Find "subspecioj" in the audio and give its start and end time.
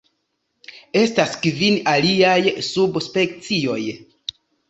2.69-3.79